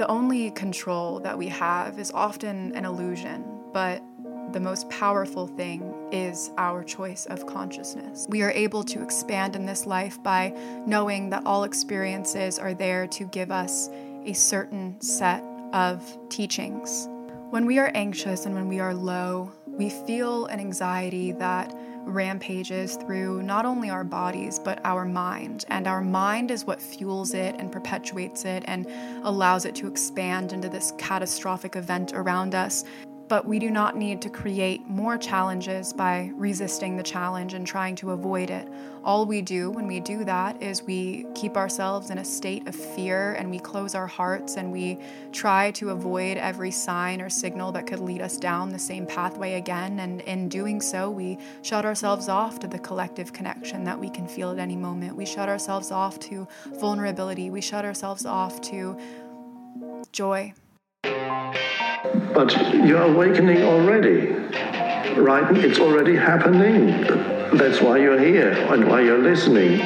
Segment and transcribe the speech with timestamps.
[0.00, 4.02] The only control that we have is often an illusion, but
[4.50, 8.26] the most powerful thing is our choice of consciousness.
[8.30, 13.08] We are able to expand in this life by knowing that all experiences are there
[13.08, 13.90] to give us
[14.24, 15.44] a certain set
[15.74, 17.06] of teachings.
[17.50, 21.74] When we are anxious and when we are low, we feel an anxiety that
[22.04, 25.64] rampages through not only our bodies, but our mind.
[25.68, 28.86] And our mind is what fuels it and perpetuates it and
[29.22, 32.84] allows it to expand into this catastrophic event around us
[33.30, 37.94] but we do not need to create more challenges by resisting the challenge and trying
[37.94, 38.66] to avoid it.
[39.04, 42.74] All we do when we do that is we keep ourselves in a state of
[42.74, 44.98] fear and we close our hearts and we
[45.30, 49.54] try to avoid every sign or signal that could lead us down the same pathway
[49.54, 50.00] again.
[50.00, 54.26] And in doing so, we shut ourselves off to the collective connection that we can
[54.26, 55.14] feel at any moment.
[55.14, 56.48] We shut ourselves off to
[56.80, 57.48] vulnerability.
[57.48, 58.98] We shut ourselves off to
[60.10, 60.52] joy.
[62.02, 64.32] But you're awakening already,
[65.20, 65.54] right?
[65.56, 66.86] It's already happening.
[67.52, 69.78] That's why you're here and why you're listening.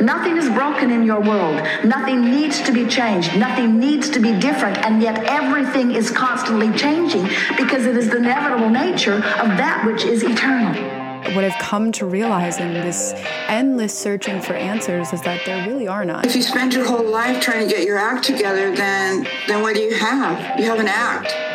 [0.00, 1.62] Nothing is broken in your world.
[1.84, 3.36] Nothing needs to be changed.
[3.36, 4.78] Nothing needs to be different.
[4.78, 10.04] And yet everything is constantly changing because it is the inevitable nature of that which
[10.04, 10.74] is eternal.
[11.36, 13.12] What I've come to realize in this
[13.46, 16.24] endless searching for answers is that there really are none.
[16.24, 19.76] If you spend your whole life trying to get your act together, then then what
[19.76, 20.58] do you have?
[20.58, 21.49] You have an act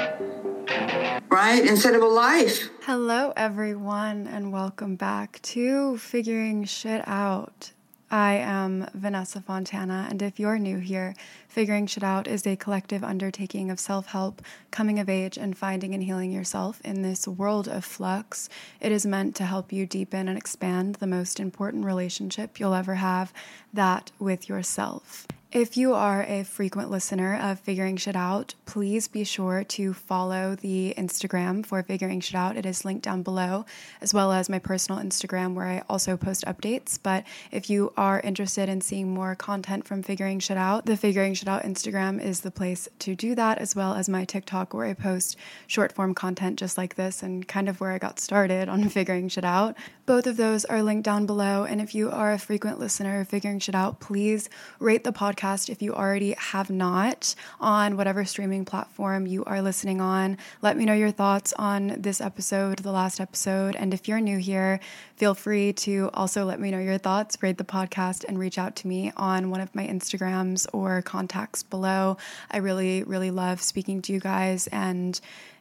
[1.35, 1.67] right?
[1.67, 2.69] Instead of a life.
[2.83, 7.73] Hello, everyone, and welcome back to Figuring Shit Out.
[8.09, 11.13] I am Vanessa Fontana, and if you're new here,
[11.49, 15.93] Figuring Shit Out is a collective undertaking of self help, coming of age, and finding
[15.93, 18.47] and healing yourself in this world of flux.
[18.79, 22.95] It is meant to help you deepen and expand the most important relationship you'll ever
[22.95, 23.33] have
[23.73, 25.27] that with yourself.
[25.55, 30.53] If you are a frequent listener of Figuring Shit Out, please be sure to follow
[30.53, 32.57] the Instagram for Figuring Shit Out.
[32.57, 33.65] It is linked down below,
[34.01, 36.99] as well as my personal Instagram where I also post updates.
[37.01, 37.23] But
[37.53, 41.47] if you are interested in seeing more content from Figuring Shit Out, the Figuring Shit
[41.47, 44.93] Out Instagram is the place to do that, as well as my TikTok where I
[44.93, 48.89] post short form content just like this and kind of where I got started on
[48.89, 49.77] Figuring Shit Out.
[50.05, 51.63] Both of those are linked down below.
[51.63, 54.49] And if you are a frequent listener of Figuring Shit Out, please
[54.79, 59.61] rate the podcast podcast if you already have not on whatever streaming platform you are
[59.61, 60.37] listening on.
[60.61, 63.75] Let me know your thoughts on this episode, the last episode.
[63.75, 64.79] And if you're new here,
[65.15, 68.75] feel free to also let me know your thoughts, rate the podcast, and reach out
[68.77, 72.17] to me on one of my Instagrams or contacts below.
[72.51, 75.19] I really, really love speaking to you guys and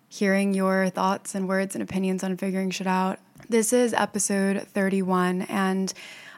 [0.08, 3.18] hearing your thoughts and words and opinions on figuring shit out.
[3.48, 5.92] This is episode 31, and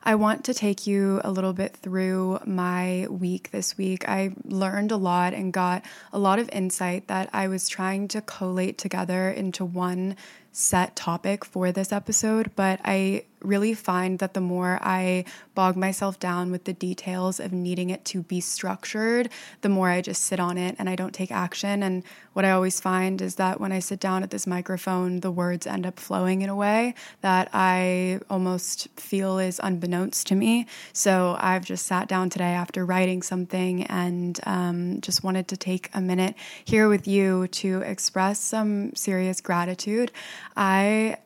[0.07, 4.09] I want to take you a little bit through my week this week.
[4.09, 8.21] I learned a lot and got a lot of insight that I was trying to
[8.21, 10.15] collate together into one
[10.57, 15.25] set topic for this episode, but I really find that the more I
[15.55, 19.29] bog myself down with the details of needing it to be structured,
[19.61, 21.83] the more I just sit on it and I don't take action.
[21.83, 22.03] And
[22.33, 25.67] what I always find is that when I sit down at this microphone, the words
[25.67, 30.67] end up flowing in a way that I almost feel is unbeknownst to me.
[30.93, 35.91] So I've just sat down today after writing something and um, just wanted to take
[35.95, 36.35] a minute
[36.65, 40.13] here with you to express some serious gratitude.
[40.57, 41.19] I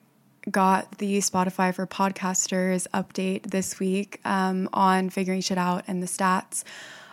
[0.51, 6.07] got the Spotify for podcasters update this week um, on figuring shit out and the
[6.07, 6.65] stats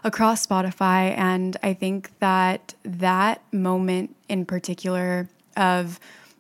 [0.04, 1.18] across Spotify.
[1.18, 6.00] And I think that that moment in particular of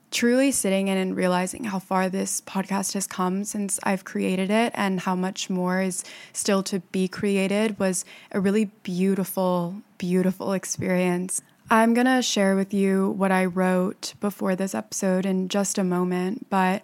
[0.09, 4.71] truly sitting in and realizing how far this podcast has come since I've created it
[4.73, 11.41] and how much more is still to be created was a really beautiful, beautiful experience.
[11.69, 15.83] I'm going to share with you what I wrote before this episode in just a
[15.83, 16.81] moment, but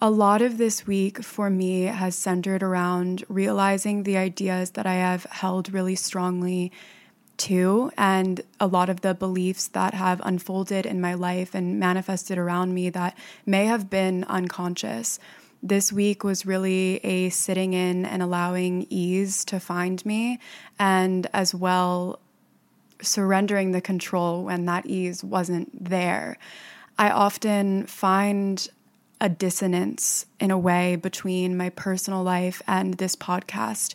[0.00, 4.94] a lot of this week for me has centered around realizing the ideas that I
[4.94, 6.72] have held really strongly
[7.36, 12.38] to, and a lot of the beliefs that have unfolded in my life and manifested
[12.38, 13.16] around me that
[13.46, 15.20] may have been unconscious.
[15.62, 20.40] This week was really a sitting in and allowing ease to find me,
[20.76, 22.18] and as well
[23.02, 26.38] surrendering the control when that ease wasn't there.
[26.98, 28.68] I often find
[29.20, 33.94] a dissonance in a way between my personal life and this podcast.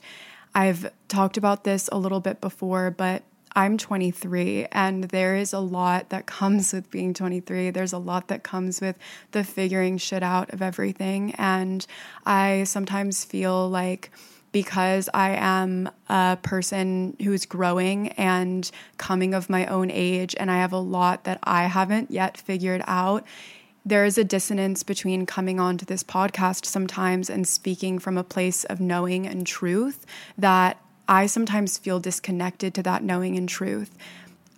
[0.55, 3.23] I've talked about this a little bit before, but
[3.55, 7.69] I'm 23 and there is a lot that comes with being 23.
[7.69, 8.97] There's a lot that comes with
[9.31, 11.33] the figuring shit out of everything.
[11.37, 11.85] And
[12.25, 14.11] I sometimes feel like
[14.53, 20.59] because I am a person who's growing and coming of my own age, and I
[20.59, 23.25] have a lot that I haven't yet figured out.
[23.85, 28.63] There is a dissonance between coming onto this podcast sometimes and speaking from a place
[28.63, 30.05] of knowing and truth
[30.37, 30.79] that
[31.09, 33.97] I sometimes feel disconnected to that knowing and truth.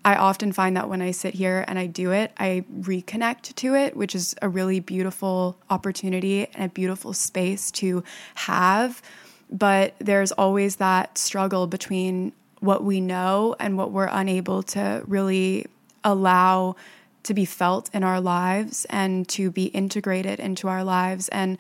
[0.04, 3.74] I often find that when I sit here and I do it, I reconnect to
[3.74, 8.04] it, which is a really beautiful opportunity and a beautiful space to
[8.36, 9.02] have.
[9.50, 15.68] But there's always that struggle between what we know and what we're unable to really
[16.04, 16.76] allow
[17.24, 21.28] to be felt in our lives and to be integrated into our lives.
[21.30, 21.58] And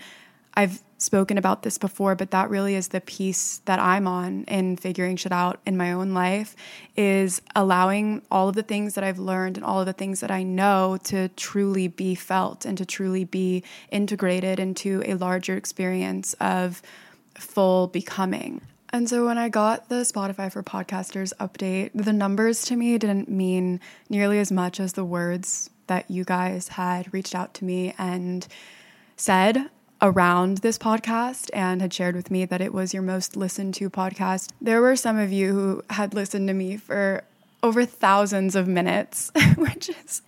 [0.53, 4.77] I've spoken about this before, but that really is the piece that I'm on in
[4.77, 6.55] figuring shit out in my own life
[6.95, 10.31] is allowing all of the things that I've learned and all of the things that
[10.31, 16.33] I know to truly be felt and to truly be integrated into a larger experience
[16.35, 16.81] of
[17.37, 18.61] full becoming.
[18.89, 23.29] And so when I got the Spotify for Podcasters update, the numbers to me didn't
[23.29, 27.93] mean nearly as much as the words that you guys had reached out to me
[27.97, 28.47] and
[29.17, 29.69] said
[30.01, 33.89] around this podcast and had shared with me that it was your most listened to
[33.89, 34.51] podcast.
[34.61, 37.23] There were some of you who had listened to me for
[37.63, 40.21] over thousands of minutes, which is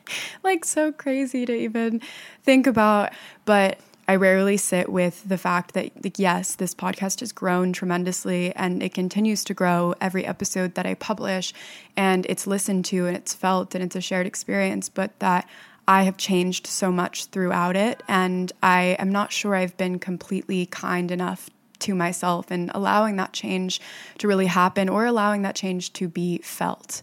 [0.43, 2.01] like so crazy to even
[2.43, 3.13] think about.
[3.45, 8.55] But I rarely sit with the fact that, like, yes, this podcast has grown tremendously
[8.55, 11.53] and it continues to grow every episode that I publish,
[11.97, 15.47] and it's listened to and it's felt and it's a shared experience, but that
[15.89, 18.01] I have changed so much throughout it.
[18.07, 21.49] And I am not sure I've been completely kind enough
[21.79, 23.79] to myself and allowing that change
[24.19, 27.01] to really happen or allowing that change to be felt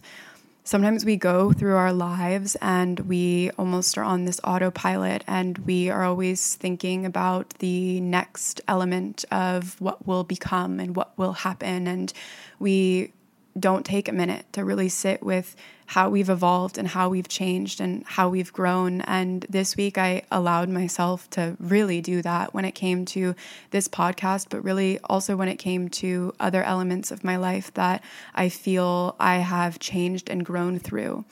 [0.65, 5.89] sometimes we go through our lives and we almost are on this autopilot and we
[5.89, 11.87] are always thinking about the next element of what will become and what will happen.
[11.87, 12.11] And
[12.59, 13.13] we
[13.57, 15.55] don't take a minute to really sit with
[15.87, 19.01] how we've evolved and how we've changed and how we've grown.
[19.01, 23.35] And this week, I allowed myself to really do that when it came to
[23.71, 28.03] this podcast, but really also when it came to other elements of my life that
[28.33, 31.25] I feel I have changed and grown through.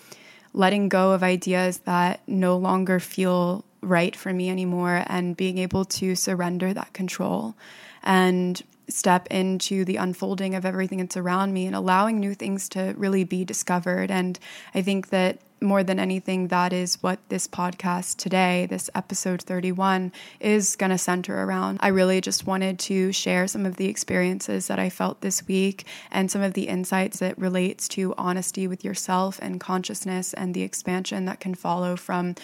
[0.53, 5.83] Letting go of ideas that no longer feel right for me anymore and being able
[5.83, 7.55] to surrender that control
[8.03, 12.93] and step into the unfolding of everything that's around me and allowing new things to
[12.97, 14.11] really be discovered.
[14.11, 14.37] And
[14.73, 20.11] I think that more than anything, that is what this podcast today, this episode 31,
[20.39, 21.79] is going to center around.
[21.81, 25.85] I really just wanted to share some of the experiences that I felt this week
[26.11, 30.63] and some of the insights that relates to honesty with yourself and consciousness and the
[30.63, 32.35] expansion that can follow from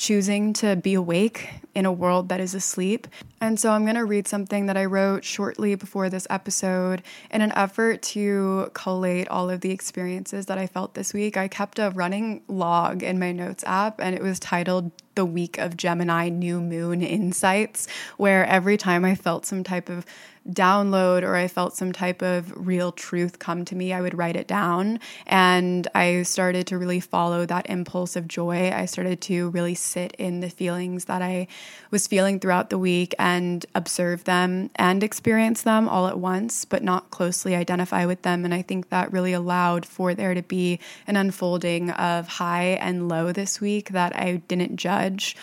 [0.00, 3.06] choosing to be awake in a world that is asleep.
[3.38, 7.42] And so I'm going to read something that I wrote shortly before this episode in
[7.42, 11.36] an effort to collate all of the experiences that I felt this week.
[11.36, 15.58] I kept a running log in my notes app and it was titled the week
[15.58, 17.86] of Gemini new moon insights,
[18.16, 20.06] where every time I felt some type of
[20.48, 24.36] download or I felt some type of real truth come to me, I would write
[24.36, 25.00] it down.
[25.26, 28.70] And I started to really follow that impulse of joy.
[28.70, 31.46] I started to really sit in the feelings that I
[31.90, 36.82] was feeling throughout the week and observe them and experience them all at once, but
[36.82, 38.44] not closely identify with them.
[38.44, 43.08] And I think that really allowed for there to be an unfolding of high and
[43.08, 45.36] low this week that I didn't judge.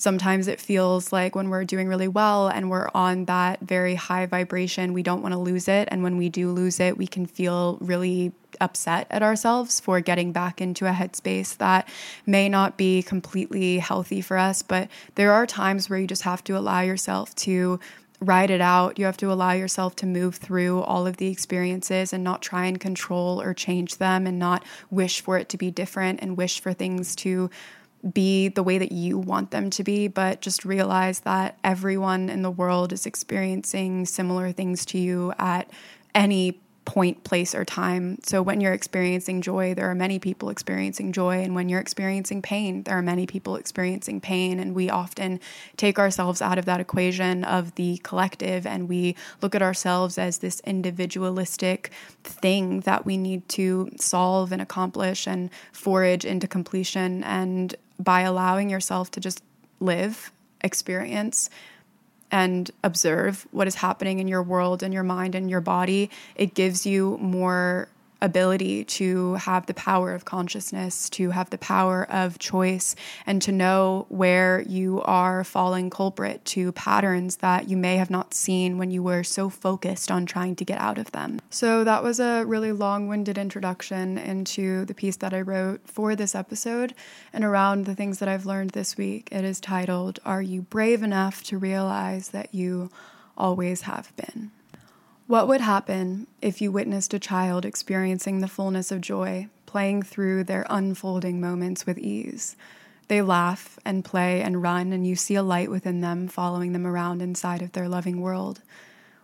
[0.00, 4.24] Sometimes it feels like when we're doing really well and we're on that very high
[4.24, 5.88] vibration, we don't want to lose it.
[5.90, 10.32] And when we do lose it, we can feel really upset at ourselves for getting
[10.32, 11.86] back into a headspace that
[12.24, 14.62] may not be completely healthy for us.
[14.62, 17.78] But there are times where you just have to allow yourself to
[18.20, 18.98] ride it out.
[18.98, 22.64] You have to allow yourself to move through all of the experiences and not try
[22.64, 26.60] and control or change them and not wish for it to be different and wish
[26.60, 27.50] for things to
[28.12, 32.42] be the way that you want them to be, but just realize that everyone in
[32.42, 35.70] the world is experiencing similar things to you at
[36.14, 38.18] any point, place, or time.
[38.22, 41.42] So when you're experiencing joy, there are many people experiencing joy.
[41.42, 44.58] And when you're experiencing pain, there are many people experiencing pain.
[44.58, 45.40] And we often
[45.76, 50.38] take ourselves out of that equation of the collective and we look at ourselves as
[50.38, 51.90] this individualistic
[52.24, 57.22] thing that we need to solve and accomplish and forage into completion.
[57.24, 59.42] And by allowing yourself to just
[59.80, 60.32] live,
[60.62, 61.50] experience,
[62.30, 66.54] and observe what is happening in your world and your mind and your body, it
[66.54, 67.88] gives you more
[68.22, 72.94] ability to have the power of consciousness, to have the power of choice,
[73.26, 78.34] and to know where you are falling culprit to patterns that you may have not
[78.34, 81.40] seen when you were so focused on trying to get out of them.
[81.50, 86.14] So, that was a really long winded introduction into the piece that I wrote for
[86.14, 86.94] this episode
[87.32, 89.28] and around the things that I've learned this week.
[89.32, 92.90] It is titled, Are You Brave Enough to Realize That You
[93.36, 94.50] Always Have Been?
[95.30, 100.42] What would happen if you witnessed a child experiencing the fullness of joy, playing through
[100.42, 102.56] their unfolding moments with ease?
[103.06, 106.84] They laugh and play and run, and you see a light within them following them
[106.84, 108.62] around inside of their loving world.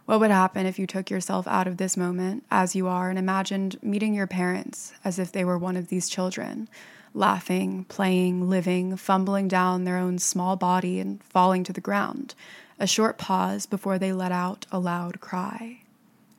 [0.04, 3.18] What would happen if you took yourself out of this moment as you are and
[3.18, 6.68] imagined meeting your parents as if they were one of these children,
[7.14, 12.36] laughing, playing, living, fumbling down their own small body and falling to the ground?
[12.78, 15.80] A short pause before they let out a loud cry.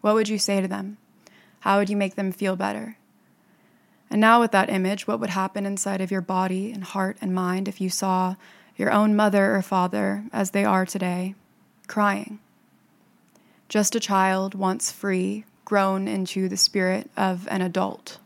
[0.02, 0.98] What would you say to them?
[1.62, 2.98] How would you make them feel better?
[4.10, 7.36] And now, with that image, what would happen inside of your body and heart and
[7.36, 8.36] mind if you saw
[8.78, 11.36] your own mother or father, as they are today,
[11.88, 12.40] crying?
[13.68, 18.20] Just a child, once free, grown into the spirit of an adult.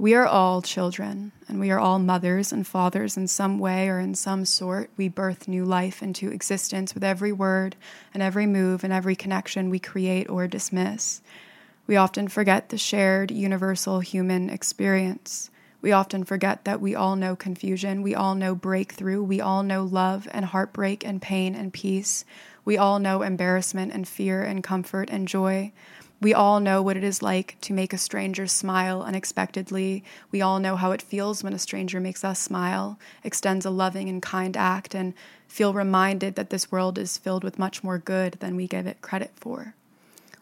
[0.00, 3.98] We are all children, and we are all mothers and fathers in some way or
[3.98, 4.88] in some sort.
[4.96, 7.76] We birth new life into existence with every word
[8.14, 11.20] and every move and every connection we create or dismiss.
[11.86, 15.50] We often forget the shared universal human experience.
[15.82, 19.84] We often forget that we all know confusion, we all know breakthrough, we all know
[19.84, 22.24] love and heartbreak and pain and peace.
[22.64, 25.72] We all know embarrassment and fear and comfort and joy.
[26.22, 30.04] We all know what it is like to make a stranger smile unexpectedly.
[30.30, 34.10] We all know how it feels when a stranger makes us smile, extends a loving
[34.10, 35.14] and kind act, and
[35.48, 39.00] feel reminded that this world is filled with much more good than we give it
[39.00, 39.74] credit for.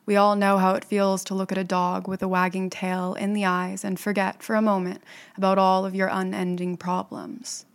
[0.04, 3.14] We all know how it feels to look at a dog with a wagging tail
[3.14, 5.02] in the eyes and forget for a moment
[5.36, 7.66] about all of your unending problems.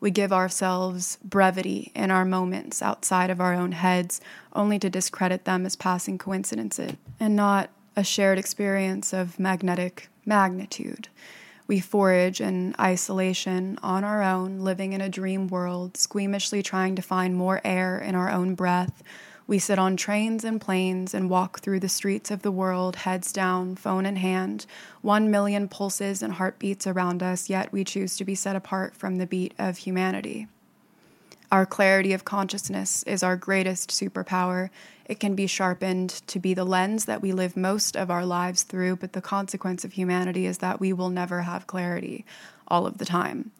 [0.00, 4.20] We give ourselves brevity in our moments outside of our own heads,
[4.52, 11.08] only to discredit them as passing coincidences and not a shared experience of magnetic magnitude.
[11.66, 17.02] We forage in isolation on our own, living in a dream world, squeamishly trying to
[17.02, 19.02] find more air in our own breath,
[19.48, 23.32] we sit on trains and planes and walk through the streets of the world, heads
[23.32, 24.66] down, phone in hand,
[25.00, 29.16] one million pulses and heartbeats around us, yet we choose to be set apart from
[29.16, 30.46] the beat of humanity.
[31.50, 34.68] Our clarity of consciousness is our greatest superpower.
[35.06, 38.64] It can be sharpened to be the lens that we live most of our lives
[38.64, 42.26] through, but the consequence of humanity is that we will never have clarity
[42.68, 43.50] all of the time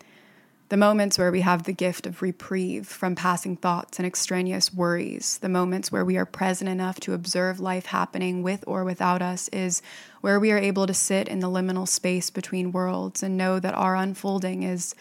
[0.69, 5.39] the moments where we have the gift of reprieve from passing thoughts and extraneous worries,
[5.39, 9.49] the moments where we are present enough to observe life happening with or without us,
[9.49, 9.81] is
[10.21, 13.75] where we are able to sit in the liminal space between worlds and know that
[13.75, 14.95] our unfolding is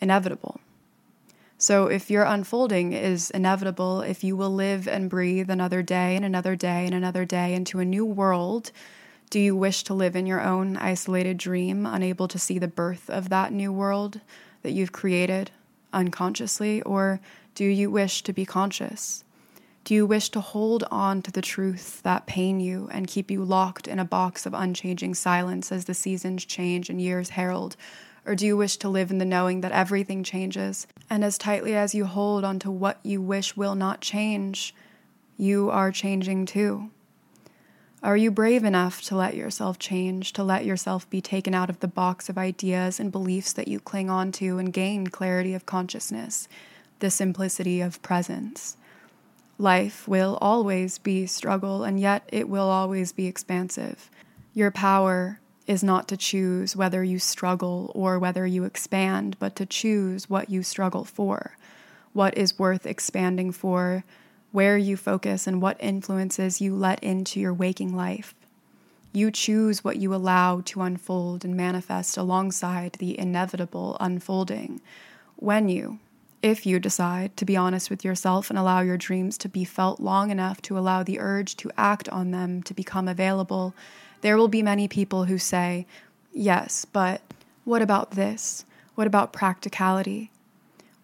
[0.00, 0.60] inevitable.
[1.58, 6.24] So, if your unfolding is inevitable, if you will live and breathe another day and
[6.24, 8.70] another day and another day into a new world,
[9.28, 13.10] do you wish to live in your own isolated dream, unable to see the birth
[13.10, 14.20] of that new world?
[14.62, 15.50] That you've created
[15.92, 17.20] unconsciously, or
[17.54, 19.24] do you wish to be conscious?
[19.84, 23.42] Do you wish to hold on to the truths that pain you and keep you
[23.44, 27.76] locked in a box of unchanging silence as the seasons change and years herald?
[28.26, 31.74] Or do you wish to live in the knowing that everything changes, and as tightly
[31.74, 34.74] as you hold onto what you wish will not change,
[35.38, 36.90] you are changing too?
[38.02, 41.80] Are you brave enough to let yourself change, to let yourself be taken out of
[41.80, 45.66] the box of ideas and beliefs that you cling on to and gain clarity of
[45.66, 46.48] consciousness,
[47.00, 48.78] the simplicity of presence?
[49.58, 54.08] Life will always be struggle, and yet it will always be expansive.
[54.54, 59.66] Your power is not to choose whether you struggle or whether you expand, but to
[59.66, 61.58] choose what you struggle for,
[62.14, 64.04] what is worth expanding for,
[64.52, 68.34] where you focus and what influences you let into your waking life.
[69.12, 74.80] You choose what you allow to unfold and manifest alongside the inevitable unfolding.
[75.36, 75.98] When you,
[76.42, 80.00] if you decide to be honest with yourself and allow your dreams to be felt
[80.00, 83.74] long enough to allow the urge to act on them to become available,
[84.20, 85.86] there will be many people who say,
[86.32, 87.22] Yes, but
[87.64, 88.64] what about this?
[88.94, 90.30] What about practicality?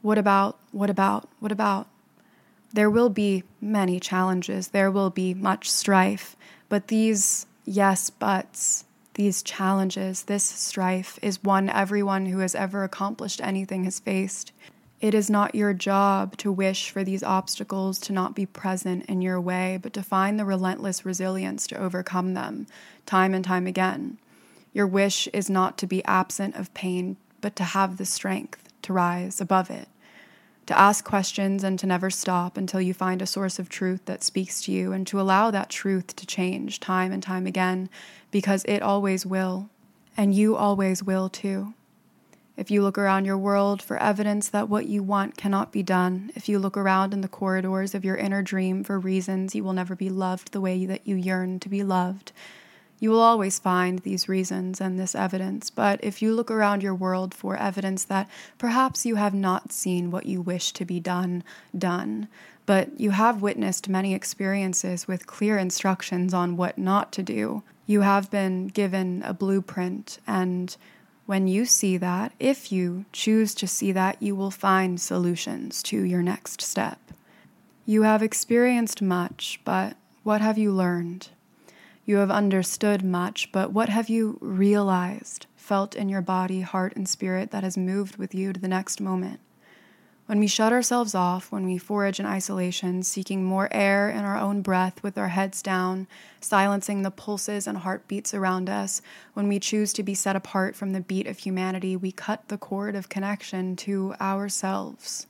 [0.01, 1.89] What about, what about, what about?
[2.73, 6.37] There will be many challenges, there will be much strife,
[6.69, 13.41] but these yes buts, these challenges, this strife is one everyone who has ever accomplished
[13.41, 14.53] anything has faced.
[15.01, 19.23] It is not your job to wish for these obstacles to not be present in
[19.23, 22.67] your way, but to find the relentless resilience to overcome them
[23.05, 24.19] time and time again.
[24.73, 28.93] Your wish is not to be absent of pain, but to have the strength to
[28.93, 29.89] rise above it,
[30.67, 34.25] to ask questions and to never stop until you find a source of truth that
[34.25, 37.89] speaks to you, and to allow that truth to change time and time again,
[38.31, 39.71] because it always will,
[40.17, 41.73] and you always will too.
[42.57, 46.31] If you look around your world for evidence that what you want cannot be done,
[46.35, 49.75] if you look around in the corridors of your inner dream for reasons you will
[49.75, 52.33] never be loved the way that you yearn to be loved,
[52.99, 56.95] you will always find these reasons and this evidence, but if you look around your
[56.95, 61.45] world for evidence that perhaps you have not seen what you wish to be done,
[61.77, 62.29] done,
[62.65, 68.01] but you have witnessed many experiences with clear instructions on what not to do, you
[68.01, 70.77] have been given a blueprint, and
[71.27, 76.03] when you see that, if you choose to see that, you will find solutions to
[76.03, 76.99] your next step.
[77.85, 81.29] You have experienced much, but what have you learned?
[82.07, 87.09] You have understood much, but what have you realized, felt in your body, heart, and
[87.09, 89.41] spirit that has moved with you to the next moment?
[90.27, 94.37] When we shut ourselves off, when we forage in isolation, seeking more air in our
[94.39, 96.07] own breath with our heads down,
[96.41, 99.03] silencing the pulses and heartbeats around us,
[99.35, 102.59] when we choose to be set apart from the beat of humanity, we cut the
[102.59, 105.27] cord of connection to ourselves.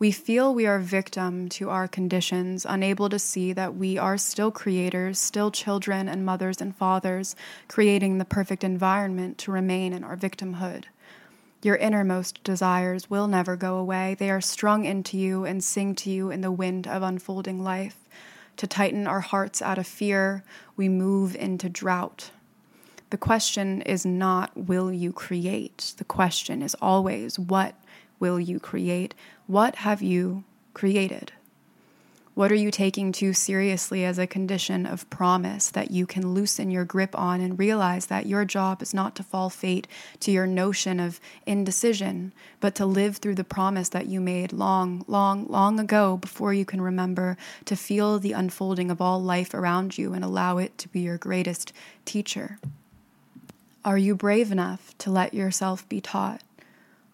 [0.00, 4.52] We feel we are victim to our conditions, unable to see that we are still
[4.52, 7.34] creators, still children and mothers and fathers,
[7.66, 10.84] creating the perfect environment to remain in our victimhood.
[11.62, 14.14] Your innermost desires will never go away.
[14.16, 17.96] They are strung into you and sing to you in the wind of unfolding life.
[18.58, 20.44] To tighten our hearts out of fear,
[20.76, 22.30] we move into drought.
[23.10, 25.94] The question is not, will you create?
[25.96, 27.74] The question is always, what
[28.18, 29.14] will you create?
[29.46, 30.44] What have you
[30.74, 31.32] created?
[32.38, 36.70] What are you taking too seriously as a condition of promise that you can loosen
[36.70, 39.88] your grip on and realize that your job is not to fall fate
[40.20, 45.04] to your notion of indecision, but to live through the promise that you made long,
[45.08, 49.98] long, long ago before you can remember to feel the unfolding of all life around
[49.98, 51.72] you and allow it to be your greatest
[52.04, 52.60] teacher?
[53.84, 56.42] Are you brave enough to let yourself be taught?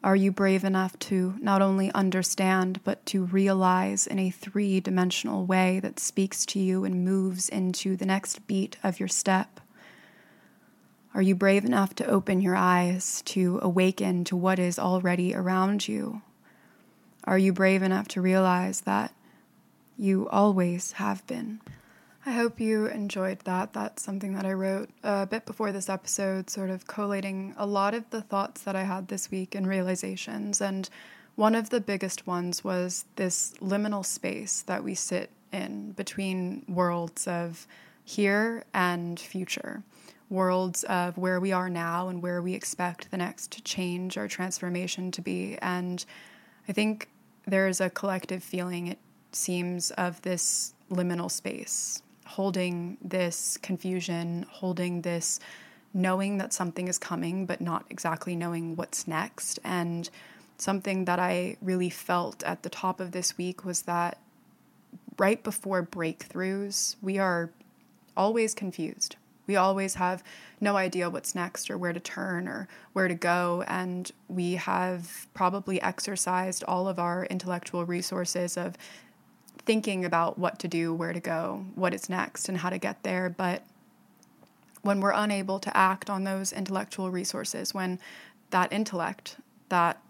[0.04, 5.46] Are you brave enough to not only understand, but to realize in a three dimensional
[5.46, 9.60] way that speaks to you and moves into the next beat of your step?
[11.14, 15.88] Are you brave enough to open your eyes, to awaken to what is already around
[15.88, 16.20] you?
[17.24, 19.14] Are you brave enough to realize that
[19.96, 21.62] you always have been?
[22.26, 23.74] I hope you enjoyed that.
[23.74, 27.92] That's something that I wrote a bit before this episode, sort of collating a lot
[27.92, 30.62] of the thoughts that I had this week and realizations.
[30.62, 30.88] And
[31.34, 37.26] one of the biggest ones was this liminal space that we sit in between worlds
[37.28, 37.66] of
[38.04, 39.82] here and future,
[40.30, 45.10] worlds of where we are now and where we expect the next change or transformation
[45.10, 45.58] to be.
[45.60, 46.02] And
[46.70, 47.10] I think
[47.46, 48.98] there's a collective feeling, it
[49.32, 55.40] seems, of this liminal space holding this confusion, holding this
[55.92, 59.60] knowing that something is coming, but not exactly knowing what's next.
[59.62, 60.10] And
[60.58, 64.18] something that I really felt at the top of this week was that
[65.18, 67.50] right before breakthroughs, we are
[68.16, 69.16] always confused.
[69.46, 70.24] We always have
[70.60, 73.62] no idea what's next or where to turn or where to go.
[73.68, 78.76] And we have probably exercised all of our intellectual resources of
[79.58, 83.02] thinking about what to do, where to go, what is next, and how to get
[83.02, 83.28] there.
[83.30, 83.62] But
[84.82, 87.98] when we're unable to act on those intellectual resources, when
[88.50, 89.36] that intellect,
[89.68, 90.00] that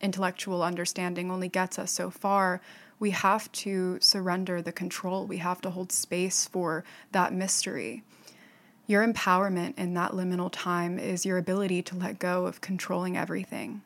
[0.00, 2.60] intellectual understanding only gets us so far,
[2.98, 5.26] we have to surrender the control.
[5.26, 8.02] We have to hold space for that mystery.
[8.86, 13.82] Your empowerment in that liminal time is your ability to let go of controlling everything.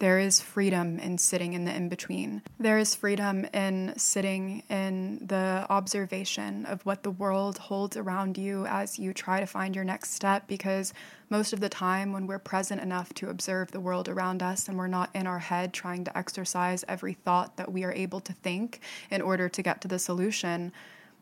[0.00, 2.40] There is freedom in sitting in the in between.
[2.58, 8.64] There is freedom in sitting in the observation of what the world holds around you
[8.64, 10.48] as you try to find your next step.
[10.48, 10.94] Because
[11.28, 14.78] most of the time, when we're present enough to observe the world around us and
[14.78, 18.32] we're not in our head trying to exercise every thought that we are able to
[18.32, 20.72] think in order to get to the solution,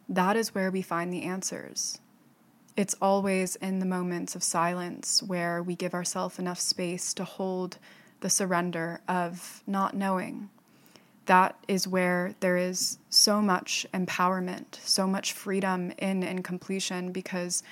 [0.08, 1.98] that is where we find the answers.
[2.76, 7.78] It's always in the moments of silence where we give ourselves enough space to hold
[8.20, 10.50] the surrender of not knowing.
[11.26, 17.62] That is where there is so much empowerment, so much freedom in incompletion, because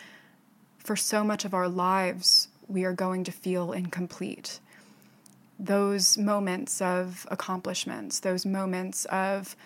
[0.78, 4.60] for so much of our lives, we are going to feel incomplete.
[5.58, 9.56] Those moments of accomplishments, those moments of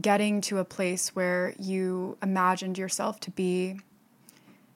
[0.00, 3.78] getting to a place where you imagined yourself to be,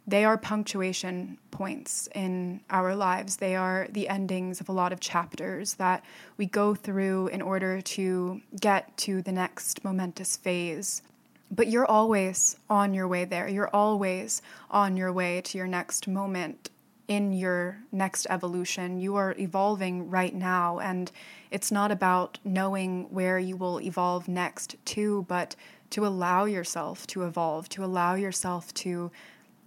[0.07, 3.37] they are punctuation points in our lives.
[3.37, 6.05] They are the endings of a lot of chapters that
[6.37, 11.03] we go through in order to get to the next momentous phase.
[11.51, 13.49] But you're always on your way there.
[13.49, 16.71] You're always on your way to your next moment
[17.09, 19.01] in your next evolution.
[19.01, 21.11] You are evolving right now, and
[21.51, 25.55] it's not about knowing where you will evolve next to, but
[25.91, 29.11] to allow yourself to evolve, to allow yourself to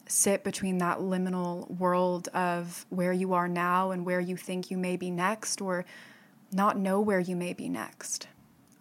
[0.09, 4.77] sit between that liminal world of where you are now and where you think you
[4.77, 5.85] may be next, or
[6.51, 8.27] not know where you may be next.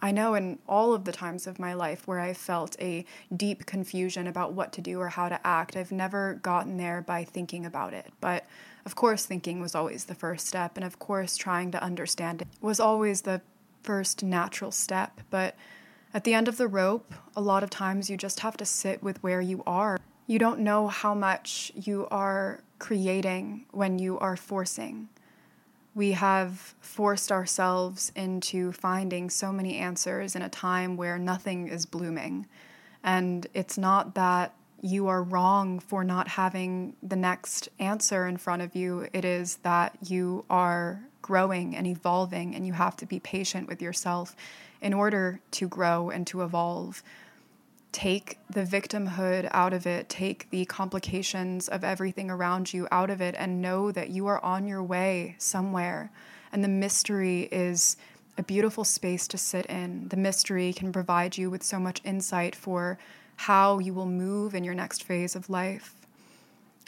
[0.00, 3.04] I know in all of the times of my life where I felt a
[3.36, 7.24] deep confusion about what to do or how to act, I've never gotten there by
[7.24, 8.12] thinking about it.
[8.20, 8.46] But
[8.86, 12.48] of course, thinking was always the first step, and of course, trying to understand it
[12.60, 13.42] was always the
[13.82, 15.20] first natural step.
[15.30, 15.56] But
[16.14, 19.02] at the end of the rope, a lot of times you just have to sit
[19.02, 24.36] with where you are you don't know how much you are creating when you are
[24.36, 25.08] forcing.
[25.94, 31.86] We have forced ourselves into finding so many answers in a time where nothing is
[31.86, 32.46] blooming.
[33.02, 38.60] And it's not that you are wrong for not having the next answer in front
[38.60, 39.08] of you.
[39.14, 43.80] It is that you are growing and evolving, and you have to be patient with
[43.80, 44.36] yourself
[44.82, 47.02] in order to grow and to evolve
[47.92, 53.20] take the victimhood out of it, take the complications of everything around you out of
[53.20, 56.10] it, and know that you are on your way somewhere.
[56.52, 57.96] And the mystery is
[58.36, 60.08] a beautiful space to sit in.
[60.08, 62.98] The mystery can provide you with so much insight for
[63.36, 65.94] how you will move in your next phase of life.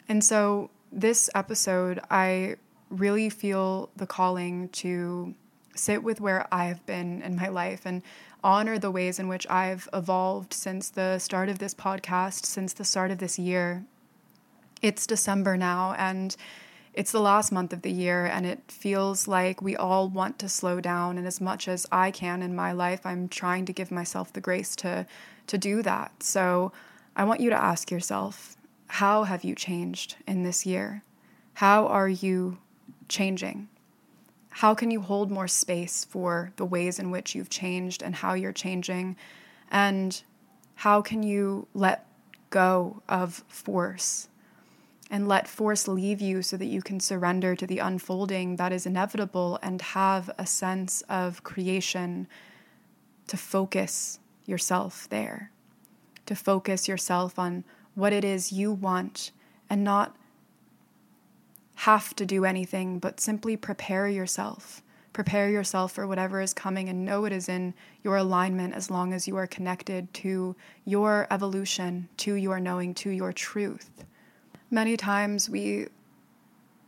[0.07, 2.55] And so, this episode, I
[2.89, 5.33] really feel the calling to
[5.75, 8.01] sit with where I have been in my life and
[8.43, 12.85] honor the ways in which I've evolved since the start of this podcast, since the
[12.85, 13.85] start of this year.
[14.81, 16.35] It's December now, and
[16.93, 20.49] it's the last month of the year, and it feels like we all want to
[20.49, 21.17] slow down.
[21.17, 24.41] And as much as I can in my life, I'm trying to give myself the
[24.41, 25.05] grace to,
[25.47, 26.23] to do that.
[26.23, 26.71] So
[27.15, 31.03] I want you to ask yourself how have you changed in this year?
[31.55, 32.57] How are you
[33.07, 33.69] changing?
[34.51, 38.33] How can you hold more space for the ways in which you've changed and how
[38.33, 39.15] you're changing?
[39.71, 40.21] And
[40.75, 42.05] how can you let
[42.49, 44.27] go of force
[45.09, 48.85] and let force leave you so that you can surrender to the unfolding that is
[48.85, 52.27] inevitable and have a sense of creation
[53.27, 55.51] to focus yourself there,
[56.25, 57.63] to focus yourself on
[57.95, 59.31] what it is you want
[59.69, 60.15] and not
[61.81, 64.83] have to do anything, but simply prepare yourself.
[65.13, 69.13] Prepare yourself for whatever is coming and know it is in your alignment as long
[69.13, 73.89] as you are connected to your evolution, to your knowing, to your truth.
[74.69, 75.87] Many times we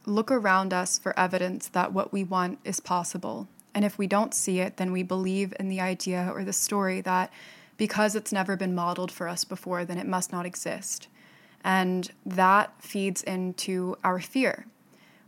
[0.05, 3.47] look around us for evidence that what we want is possible.
[3.73, 7.01] And if we don't see it, then we believe in the idea or the story
[7.01, 7.33] that
[7.77, 11.07] because it's never been modeled for us before, then it must not exist.
[11.63, 14.67] And that feeds into our fear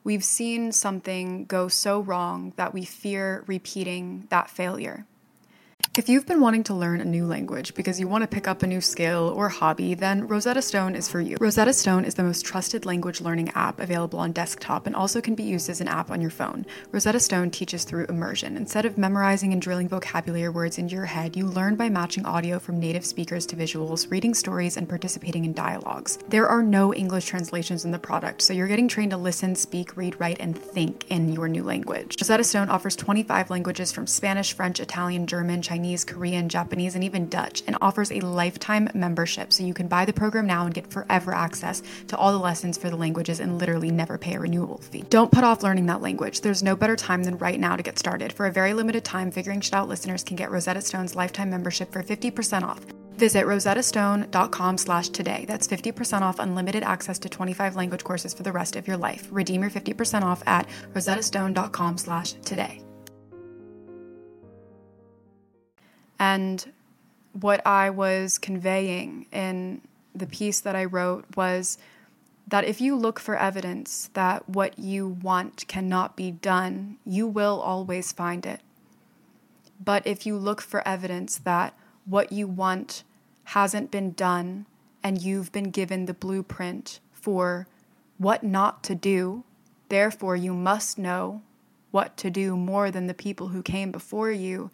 [0.05, 5.05] we've seen something go so wrong that we fear repeating that failure.
[5.97, 8.61] If you've been wanting to learn a new language because you want to pick up
[8.61, 11.37] a new skill or hobby, then Rosetta Stone is for you.
[11.39, 15.35] Rosetta Stone is the most trusted language learning app available on desktop and also can
[15.35, 16.65] be used as an app on your phone.
[16.91, 18.57] Rosetta Stone teaches through immersion.
[18.57, 22.59] Instead of memorizing and drilling vocabulary words into your head, you learn by matching audio
[22.59, 26.19] from native speakers to visuals, reading stories, and participating in dialogues.
[26.27, 29.95] There are no English translations in the product, so you're getting trained to listen, speak,
[29.95, 32.17] read, write, and think in your new language.
[32.19, 37.03] Rosetta Stone offers 25 languages from Spanish, French, Italian, German, Chinese, Chinese, Korean, Japanese, and
[37.03, 40.73] even Dutch, and offers a lifetime membership so you can buy the program now and
[40.73, 44.39] get forever access to all the lessons for the languages and literally never pay a
[44.39, 45.03] renewal fee.
[45.11, 46.41] Don't put off learning that language.
[46.41, 48.33] There's no better time than right now to get started.
[48.33, 51.91] For a very limited time, Figuring Shit Out listeners can get Rosetta Stone's lifetime membership
[51.91, 52.83] for 50% off.
[53.17, 55.45] Visit rosettastone.com slash today.
[55.47, 59.27] That's 50% off unlimited access to 25 language courses for the rest of your life.
[59.31, 62.84] Redeem your 50% off at rosettastone.com slash today.
[66.19, 66.71] And
[67.33, 69.81] what I was conveying in
[70.13, 71.77] the piece that I wrote was
[72.47, 77.59] that if you look for evidence that what you want cannot be done, you will
[77.59, 78.61] always find it.
[79.83, 81.73] But if you look for evidence that
[82.05, 83.03] what you want
[83.45, 84.65] hasn't been done
[85.03, 87.67] and you've been given the blueprint for
[88.17, 89.43] what not to do,
[89.89, 91.41] therefore you must know
[91.91, 94.69] what to do more than the people who came before you,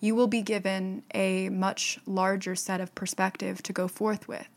[0.00, 4.48] you will be given a much larger set of perspective to go forth with.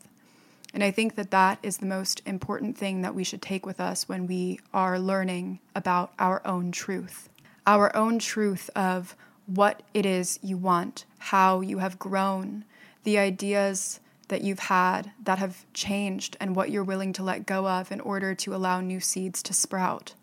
[0.74, 3.80] And I think that that is the most important thing that we should take with
[3.80, 7.28] us when we are learning about our own truth.
[7.66, 9.14] Our own truth of
[9.46, 12.64] what it is you want, how you have grown,
[13.04, 17.68] the ideas that you've had that have changed, and what you're willing to let go
[17.68, 20.14] of in order to allow new seeds to sprout.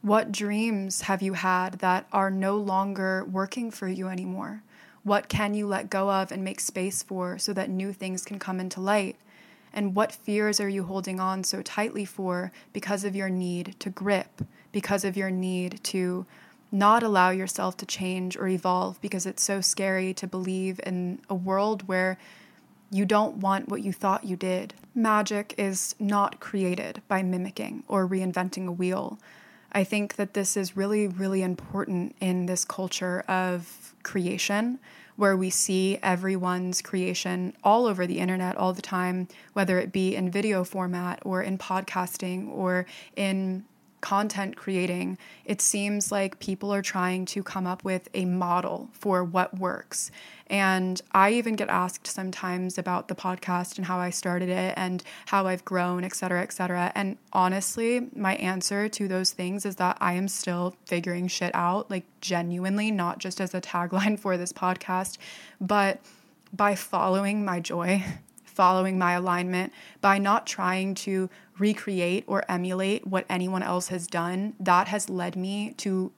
[0.00, 4.62] What dreams have you had that are no longer working for you anymore?
[5.02, 8.38] What can you let go of and make space for so that new things can
[8.38, 9.16] come into light?
[9.72, 13.90] And what fears are you holding on so tightly for because of your need to
[13.90, 16.26] grip, because of your need to
[16.70, 21.34] not allow yourself to change or evolve because it's so scary to believe in a
[21.34, 22.18] world where
[22.90, 24.74] you don't want what you thought you did.
[24.94, 29.18] Magic is not created by mimicking or reinventing a wheel.
[29.72, 34.78] I think that this is really, really important in this culture of creation
[35.16, 40.14] where we see everyone's creation all over the internet all the time, whether it be
[40.14, 43.64] in video format or in podcasting or in
[44.00, 49.24] content creating, it seems like people are trying to come up with a model for
[49.24, 50.10] what works.
[50.46, 55.02] And I even get asked sometimes about the podcast and how I started it and
[55.26, 56.90] how I've grown, et cetera, et cetera.
[56.94, 61.90] And honestly, my answer to those things is that I am still figuring shit out,
[61.90, 65.18] like genuinely, not just as a tagline for this podcast,
[65.60, 66.00] but
[66.52, 68.04] by following my joy
[68.58, 74.52] following my alignment, by not trying to recreate or emulate what anyone else has done,
[74.58, 76.10] that has led me to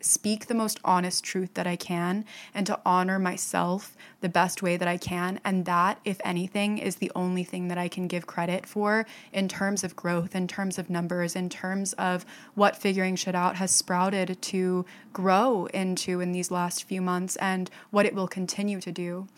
[0.00, 4.76] speak the most honest truth that I can and to honor myself the best way
[4.76, 5.38] that I can.
[5.44, 9.46] And that, if anything, is the only thing that I can give credit for in
[9.46, 12.26] terms of growth, in terms of numbers, in terms of
[12.56, 17.70] what figuring shit out has sprouted to grow into in these last few months and
[17.92, 19.28] what it will continue to do.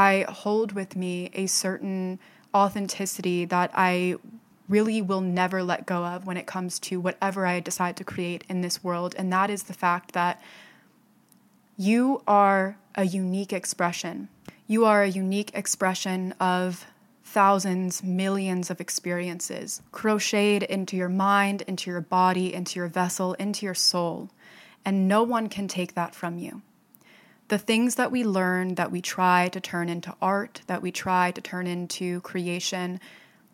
[0.00, 2.18] I hold with me a certain
[2.54, 4.16] authenticity that I
[4.66, 8.42] really will never let go of when it comes to whatever I decide to create
[8.48, 9.14] in this world.
[9.18, 10.40] And that is the fact that
[11.76, 14.30] you are a unique expression.
[14.66, 16.86] You are a unique expression of
[17.22, 23.66] thousands, millions of experiences crocheted into your mind, into your body, into your vessel, into
[23.66, 24.30] your soul.
[24.82, 26.62] And no one can take that from you
[27.50, 31.32] the things that we learn, that we try to turn into art, that we try
[31.32, 33.00] to turn into creation,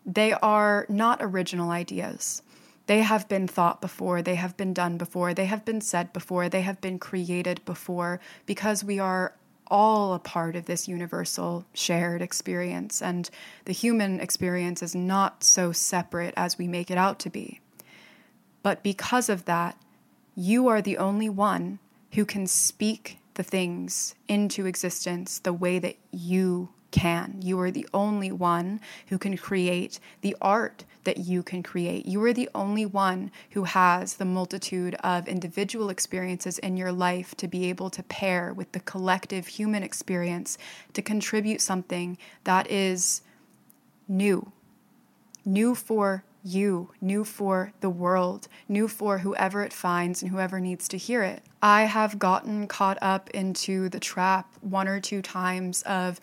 [0.05, 2.43] they are not original ideas.
[2.87, 6.51] They have been thought before, they have been done before, they have been said before,
[6.51, 9.35] they have been created before, because we are
[9.69, 13.31] all a part of this universal shared experience, and
[13.65, 17.61] the human experience is not so separate as we make it out to be.
[18.63, 19.81] But because of that,
[20.35, 21.79] you are the only one
[22.13, 27.41] who can speak the things into existence the way that you can.
[27.43, 32.07] You are the only one who can create the art that you can create.
[32.07, 37.37] You are the only one who has the multitude of individual experiences in your life
[37.37, 40.59] to be able to pair with the collective human experience
[40.95, 43.23] to contribute something that is
[44.09, 44.51] new.
[45.45, 50.89] New for you, new for the world, new for whoever it finds and whoever needs
[50.89, 51.43] to hear it.
[51.61, 56.21] I have gotten caught up into the trap one or two times of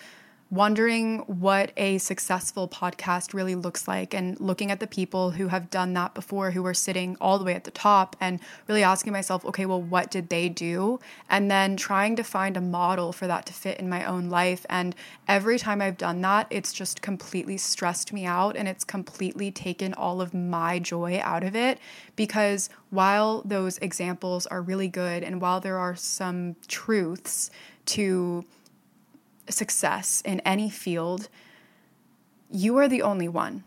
[0.53, 5.71] wondering what a successful podcast really looks like and looking at the people who have
[5.71, 9.11] done that before who are sitting all the way at the top and really asking
[9.11, 10.99] myself okay well what did they do?
[11.27, 14.63] And then trying to find a model for that to fit in my own life.
[14.69, 14.95] And
[15.27, 19.95] every time I've done that it's just completely stressed me out and it's completely taken
[19.95, 21.79] all of my joy out of it.
[22.15, 27.49] Because while those examples are really good and while there are some truths
[27.85, 28.45] to
[29.49, 31.29] success in any field,
[32.51, 33.63] you are the only one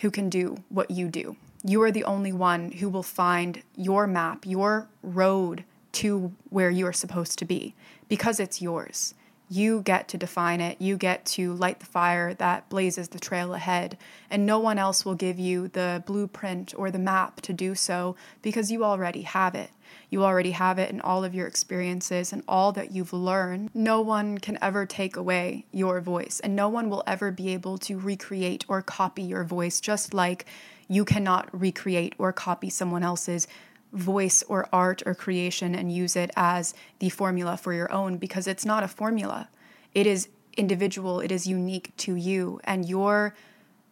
[0.00, 1.36] who can do what you do.
[1.62, 6.86] You are the only one who will find your map, your road to where you
[6.86, 7.74] are supposed to be
[8.08, 9.14] because it's yours.
[9.52, 10.80] You get to define it.
[10.80, 13.98] You get to light the fire that blazes the trail ahead.
[14.30, 18.14] And no one else will give you the blueprint or the map to do so
[18.42, 19.70] because you already have it.
[20.10, 23.70] You already have it in all of your experiences and all that you've learned.
[23.72, 27.78] No one can ever take away your voice, and no one will ever be able
[27.78, 30.46] to recreate or copy your voice, just like
[30.88, 33.46] you cannot recreate or copy someone else's
[33.92, 38.46] voice or art or creation and use it as the formula for your own because
[38.46, 39.48] it's not a formula.
[39.94, 43.34] It is individual, it is unique to you, and your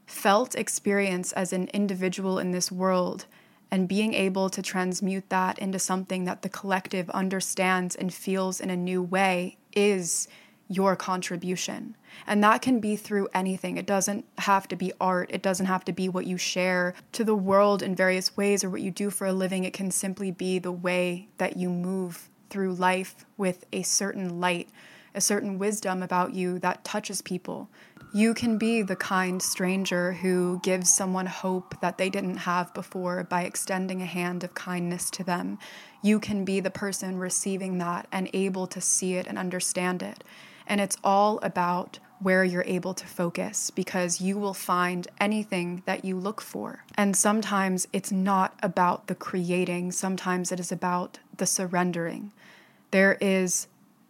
[0.06, 3.26] felt experience as an individual in this world
[3.70, 8.70] and being able to transmute that into something that the collective understands and feels in
[8.70, 10.28] a new way is
[10.68, 11.96] your contribution.
[12.26, 13.76] And that can be through anything.
[13.76, 17.24] It doesn't have to be art, it doesn't have to be what you share to
[17.24, 19.64] the world in various ways or what you do for a living.
[19.64, 24.68] It can simply be the way that you move through life with a certain light,
[25.14, 27.68] a certain wisdom about you that touches people.
[28.12, 33.22] You can be the kind stranger who gives someone hope that they didn't have before
[33.24, 35.58] by extending a hand of kindness to them.
[36.02, 40.24] You can be the person receiving that and able to see it and understand it.
[40.66, 46.04] And it's all about where you're able to focus because you will find anything that
[46.04, 46.84] you look for.
[46.96, 52.32] And sometimes it's not about the creating, sometimes it is about the surrendering.
[52.90, 53.68] There is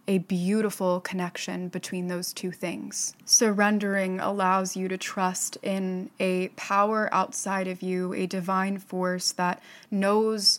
[0.08, 3.14] a beautiful connection between those two things.
[3.26, 9.62] Surrendering allows you to trust in a power outside of you, a divine force that
[9.90, 10.58] knows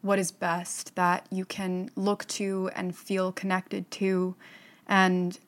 [0.00, 4.34] what is best, that you can look to and feel connected to,
[4.88, 5.38] and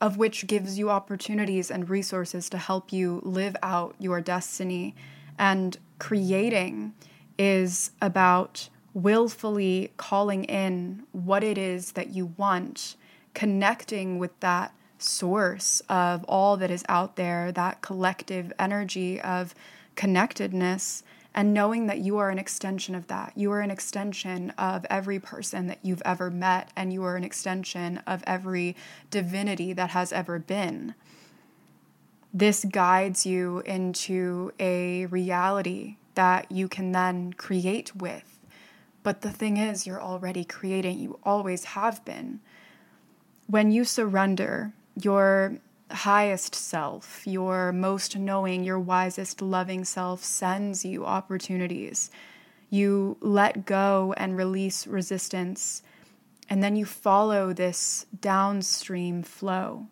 [0.00, 4.94] of which gives you opportunities and resources to help you live out your destiny.
[5.38, 6.94] And creating
[7.36, 12.96] is about willfully calling in what it is that you want,
[13.34, 19.54] connecting with that source of all that is out there, that collective energy of
[19.96, 21.02] connectedness,
[21.34, 23.34] and knowing that you are an extension of that.
[23.36, 27.24] You are an extension of every person that you've ever met, and you are an
[27.24, 28.74] extension of every
[29.10, 30.94] divinity that has ever been.
[32.32, 38.35] This guides you into a reality that you can then create with.
[39.06, 42.40] But the thing is, you're already creating, you always have been.
[43.46, 45.58] When you surrender, you're
[45.92, 52.10] highest self, your most knowing, your wisest, loving self sends you opportunities.
[52.68, 55.84] You let go and release resistance,
[56.50, 59.86] and then you follow this downstream flow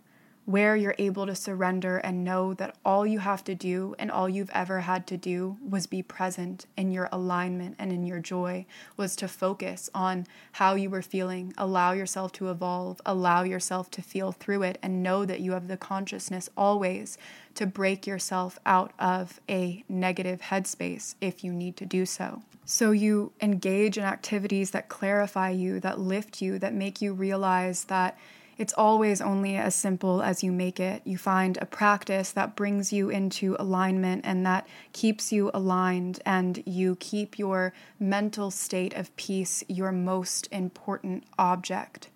[0.47, 4.29] where you're able to surrender and know that all you have to do and all
[4.29, 8.67] you've ever had to do was be present in your alignment and in your joy,
[8.97, 14.03] was to focus on how you were feeling, allow yourself to evolve, allow yourself to
[14.03, 17.17] feel through it, and know that you have the consciousness always
[17.55, 22.43] to break yourself out of a negative headspace if you need to do so.
[22.67, 27.85] So you engage in activities that clarify you, that lift you, that make you realize
[27.85, 28.19] that
[28.57, 31.03] it's always only as simple as you make it.
[31.05, 36.63] You find a practice that brings you into alignment and that keeps you aligned, and
[36.67, 42.11] you keep your mental state of peace your most important object.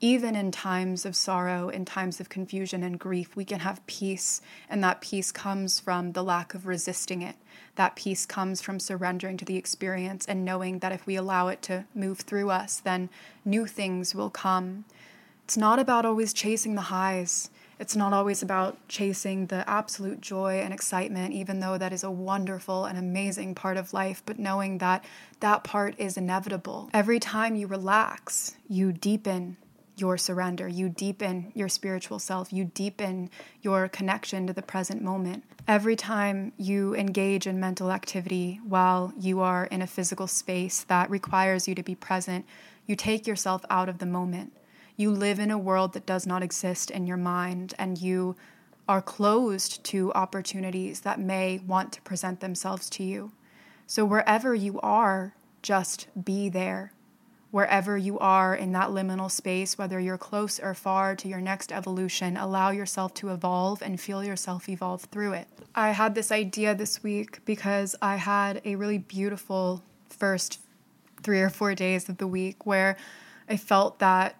[0.00, 4.40] Even in times of sorrow, in times of confusion and grief, we can have peace,
[4.70, 7.34] and that peace comes from the lack of resisting it.
[7.74, 11.62] That peace comes from surrendering to the experience and knowing that if we allow it
[11.62, 13.10] to move through us, then
[13.44, 14.84] new things will come.
[15.48, 17.48] It's not about always chasing the highs.
[17.80, 22.10] It's not always about chasing the absolute joy and excitement, even though that is a
[22.10, 25.06] wonderful and amazing part of life, but knowing that
[25.40, 26.90] that part is inevitable.
[26.92, 29.56] Every time you relax, you deepen
[29.96, 33.30] your surrender, you deepen your spiritual self, you deepen
[33.62, 35.44] your connection to the present moment.
[35.66, 41.08] Every time you engage in mental activity while you are in a physical space that
[41.08, 42.44] requires you to be present,
[42.84, 44.52] you take yourself out of the moment.
[44.98, 48.34] You live in a world that does not exist in your mind, and you
[48.88, 53.30] are closed to opportunities that may want to present themselves to you.
[53.86, 56.92] So, wherever you are, just be there.
[57.52, 61.70] Wherever you are in that liminal space, whether you're close or far to your next
[61.70, 65.46] evolution, allow yourself to evolve and feel yourself evolve through it.
[65.76, 70.58] I had this idea this week because I had a really beautiful first
[71.22, 72.96] three or four days of the week where
[73.48, 74.34] I felt that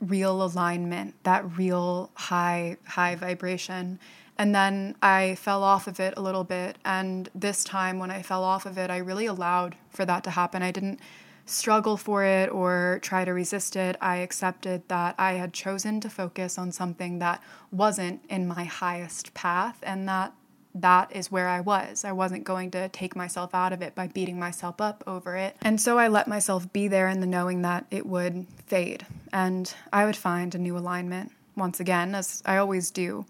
[0.00, 3.98] real alignment, that real high, high vibration.
[4.36, 6.78] And then I fell off of it a little bit.
[6.84, 10.30] And this time, when I fell off of it, I really allowed for that to
[10.30, 10.62] happen.
[10.62, 11.00] I didn't
[11.46, 13.96] struggle for it or try to resist it.
[14.00, 19.34] I accepted that I had chosen to focus on something that wasn't in my highest
[19.34, 20.34] path and that
[20.74, 22.04] that is where I was.
[22.04, 25.56] I wasn't going to take myself out of it by beating myself up over it.
[25.62, 29.72] And so I let myself be there in the knowing that it would fade and
[29.92, 33.26] I would find a new alignment once again, as I always do.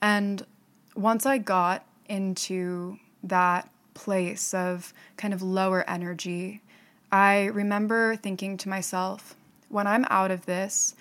[0.00, 0.44] And
[0.94, 6.62] once I got into that place of kind of lower energy,
[7.10, 9.34] I remember thinking to myself,
[9.68, 10.94] when I'm out of this,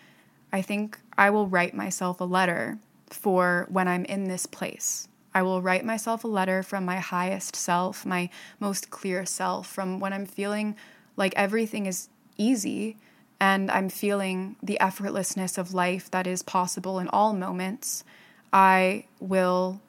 [0.51, 5.07] I think I will write myself a letter for when I'm in this place
[5.37, 9.99] I will write myself a letter from my highest self, my most clear self, from
[9.99, 10.75] when I'm feeling
[11.15, 12.97] like everything is easy
[13.39, 18.03] and I'm feeling the effortlessness of life that is possible in all moments,
[18.51, 19.79] I will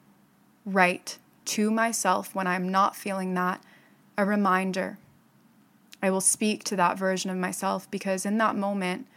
[0.67, 3.59] write to myself when I'm not feeling that
[4.19, 4.99] a reminder.
[6.03, 9.07] I will speak to that version of myself because in that moment,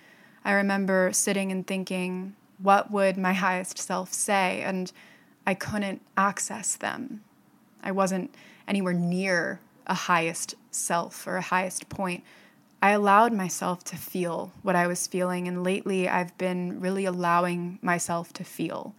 [0.46, 4.62] I remember sitting and thinking, what would my highest self say?
[4.62, 4.90] And
[5.46, 7.22] I couldn't access them.
[7.82, 8.34] I wasn't
[8.68, 12.22] anywhere near a highest self or a highest point.
[12.80, 17.78] I allowed myself to feel what I was feeling, and lately I've been really allowing
[17.80, 18.94] myself to feel,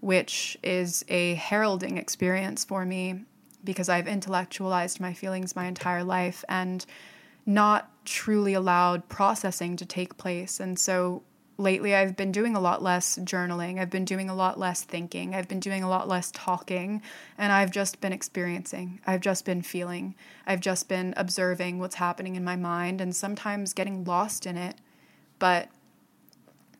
[0.00, 3.24] which is a heralding experience for me
[3.62, 6.84] because I've intellectualized my feelings my entire life and
[7.46, 10.58] not truly allowed processing to take place.
[10.60, 11.22] And so
[11.60, 13.78] lately I've been doing a lot less journaling.
[13.78, 15.34] I've been doing a lot less thinking.
[15.34, 17.02] I've been doing a lot less talking.
[17.38, 19.00] And I've just been experiencing.
[19.06, 20.14] I've just been feeling.
[20.46, 24.76] I've just been observing what's happening in my mind and sometimes getting lost in it.
[25.38, 25.68] But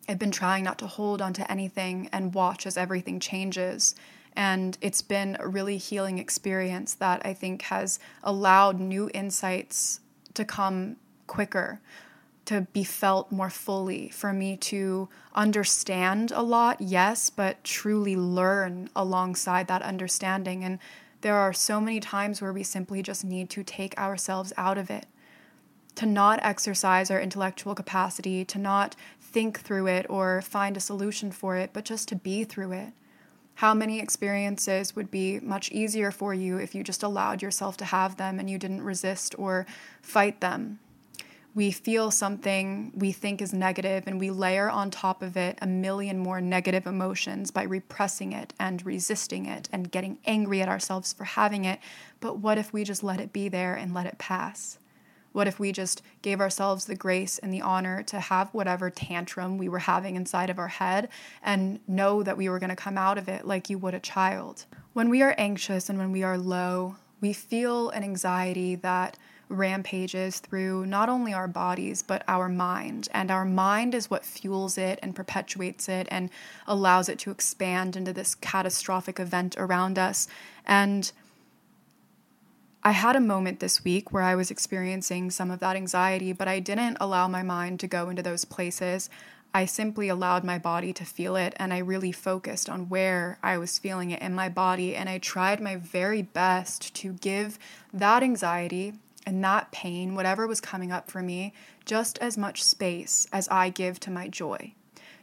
[0.09, 3.95] I've been trying not to hold onto anything and watch as everything changes.
[4.35, 10.01] And it's been a really healing experience that I think has allowed new insights
[10.35, 11.81] to come quicker
[12.51, 18.91] to be felt more fully, for me to understand a lot, yes, but truly learn
[18.97, 20.65] alongside that understanding.
[20.65, 20.81] And
[21.21, 24.91] there are so many times where we simply just need to take ourselves out of
[24.91, 25.07] it,
[25.95, 31.31] to not exercise our intellectual capacity, to not think through it or find a solution
[31.31, 32.93] for it, but just to be through it.
[33.55, 37.85] How many experiences would be much easier for you if you just allowed yourself to
[37.85, 39.67] have them and you didn't resist or
[40.03, 40.81] fight them?
[41.55, 45.67] We feel something we think is negative and we layer on top of it a
[45.67, 51.13] million more negative emotions by repressing it and resisting it and getting angry at ourselves
[51.13, 51.81] for having it.
[52.21, 54.79] But what if we just let it be there and let it pass?
[55.33, 59.59] What if we just gave ourselves the grace and the honor to have whatever tantrum
[59.59, 61.09] we were having inside of our head
[61.43, 64.01] and know that we were going to come out of it like you would a
[64.01, 64.67] child?
[64.93, 69.17] When we are anxious and when we are low, we feel an anxiety that
[69.51, 73.09] rampages through not only our bodies, but our mind.
[73.13, 76.31] And our mind is what fuels it and perpetuates it and
[76.67, 80.29] allows it to expand into this catastrophic event around us.
[80.65, 81.11] And
[82.83, 86.49] I had a moment this week where I was experiencing some of that anxiety, but
[86.49, 89.11] I didn't allow my mind to go into those places.
[89.53, 93.59] I simply allowed my body to feel it and I really focused on where I
[93.59, 94.95] was feeling it in my body.
[94.95, 97.59] And I tried my very best to give
[97.93, 98.95] that anxiety
[99.31, 101.53] and that pain, whatever was coming up for me,
[101.85, 104.75] just as much space as I give to my joy,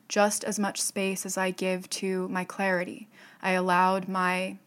[0.08, 3.10] just as much space as I give to my clarity.
[3.42, 4.60] I allowed my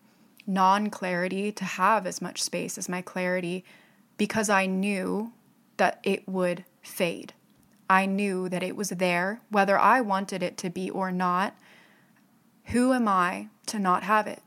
[0.47, 3.65] non clarity to have as much space as my clarity
[4.19, 5.33] because I knew
[5.79, 7.33] that it would fade.
[7.89, 11.57] I knew that it was there, whether I wanted it to be or not.
[12.67, 14.43] Who am I to not have it?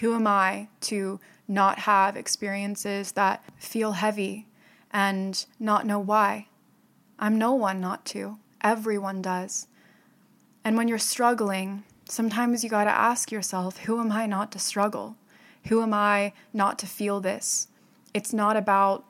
[0.00, 4.46] Who am I to not have experiences that feel heavy
[4.92, 6.46] and not know why.
[7.18, 8.38] I'm no one not to.
[8.62, 9.66] Everyone does.
[10.64, 14.60] And when you're struggling, sometimes you got to ask yourself, who am I not to
[14.60, 15.16] struggle?
[15.66, 17.66] Who am I not to feel this?
[18.14, 19.04] It's not about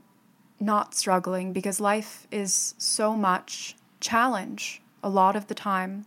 [0.58, 6.06] not struggling because life is so much challenge a lot of the time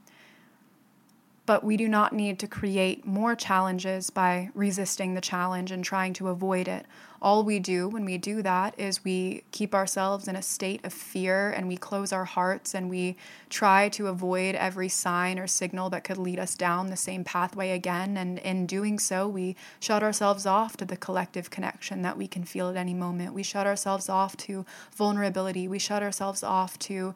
[1.46, 6.14] but we do not need to create more challenges by resisting the challenge and trying
[6.14, 6.86] to avoid it.
[7.22, 10.92] All we do when we do that is we keep ourselves in a state of
[10.92, 13.16] fear and we close our hearts and we
[13.50, 17.72] try to avoid every sign or signal that could lead us down the same pathway
[17.72, 18.18] again.
[18.18, 22.44] And in doing so, we shut ourselves off to the collective connection that we can
[22.44, 23.34] feel at any moment.
[23.34, 24.66] We shut ourselves off to
[24.96, 25.68] vulnerability.
[25.68, 27.14] We shut ourselves off to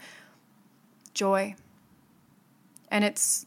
[1.13, 1.55] joy.
[2.89, 3.47] And it's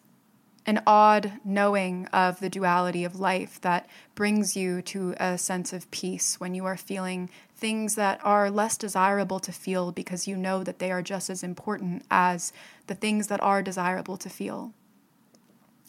[0.70, 5.90] an odd knowing of the duality of life that brings you to a sense of
[5.90, 10.62] peace when you are feeling things that are less desirable to feel because you know
[10.62, 12.52] that they are just as important as
[12.86, 14.72] the things that are desirable to feel.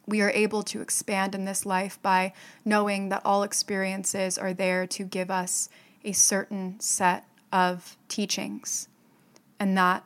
[0.07, 2.34] We are able to expand in this life by
[2.65, 5.69] knowing that all experiences are there to give us
[6.03, 7.23] a certain set
[7.53, 8.88] of teachings,
[9.59, 10.03] and that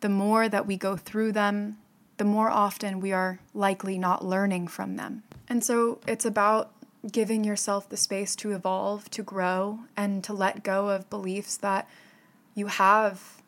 [0.00, 1.76] the more that we go through them,
[2.20, 5.22] the more often we are likely not learning from them.
[5.48, 6.70] And so it's about
[7.10, 11.88] giving yourself the space to evolve, to grow, and to let go of beliefs that
[12.54, 13.40] you have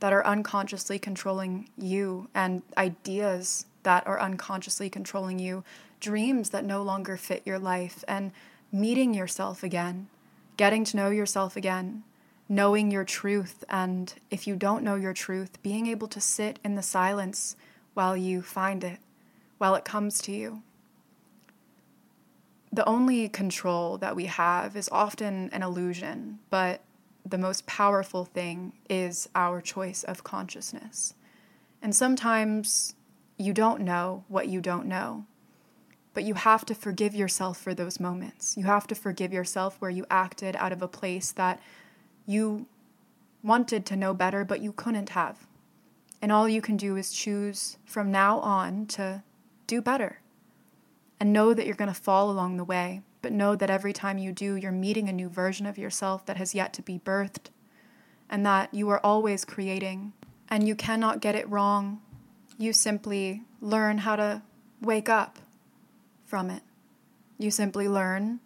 [0.00, 5.62] that are unconsciously controlling you and ideas that are unconsciously controlling you,
[6.00, 8.32] dreams that no longer fit your life, and
[8.72, 10.08] meeting yourself again,
[10.56, 12.02] getting to know yourself again,
[12.48, 13.64] knowing your truth.
[13.68, 17.54] And if you don't know your truth, being able to sit in the silence
[17.94, 18.98] while you find it,
[19.58, 20.62] while it comes to you.
[22.72, 26.82] The only control that we have is often an illusion, but
[27.24, 31.14] the most powerful thing is our choice of consciousness.
[31.80, 32.94] And sometimes
[33.38, 35.24] you don't know what you don't know.
[36.12, 38.56] But you have to forgive yourself for those moments.
[38.56, 41.60] You have to forgive yourself where you acted out of a place that
[42.26, 42.66] you
[43.42, 45.46] wanted to know better, but you couldn't have.
[46.24, 49.22] And all you can do is choose from now on to
[49.66, 50.22] do better.
[51.20, 54.16] And know that you're going to fall along the way, but know that every time
[54.16, 57.50] you do, you're meeting a new version of yourself that has yet to be birthed,
[58.30, 60.14] and that you are always creating,
[60.48, 62.00] and you cannot get it wrong.
[62.56, 64.40] You simply learn how to
[64.80, 65.38] wake up
[66.24, 66.62] from it.
[67.38, 68.40] You simply learn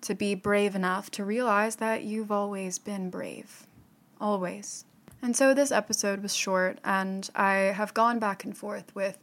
[0.00, 3.66] to be brave enough to realize that you've always been brave.
[4.18, 4.86] Always.
[5.24, 9.18] And so this episode was short, and I have gone back and forth with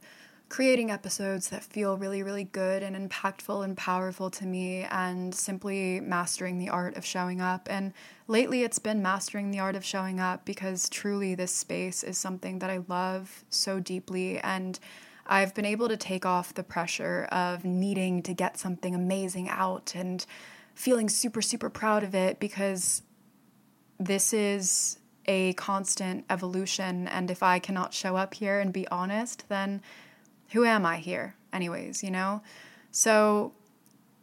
[0.48, 6.00] creating episodes that feel really, really good and impactful and powerful to me, and simply
[6.00, 7.68] mastering the art of showing up.
[7.70, 7.92] And
[8.30, 12.60] lately, it's been mastering the art of showing up because truly, this space is something
[12.60, 14.40] that I love so deeply.
[14.40, 14.80] And
[15.28, 19.94] I've been able to take off the pressure of needing to get something amazing out
[19.96, 20.26] and
[20.74, 23.04] feeling super, super proud of it because
[24.00, 24.99] this is
[25.30, 27.08] a constant evolution.
[27.08, 29.82] And if I cannot show up here and be honest, then
[30.50, 32.42] who am I here, anyways, you know?
[32.92, 33.54] So,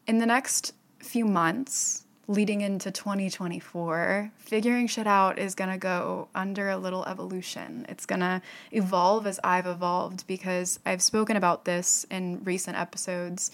[0.08, 6.68] in the next few months, leading into 2024, figuring shit out is to go under
[6.68, 7.86] a little evolution.
[7.88, 8.42] It's to
[8.72, 13.52] evolve as I've evolved because I've spoken about this in recent episodes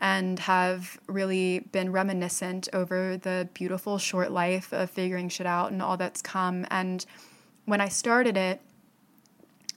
[0.00, 5.82] and have really been reminiscent over the beautiful short life of figuring shit out and
[5.82, 6.66] all that's come.
[6.70, 7.04] And
[7.64, 8.60] when I started it,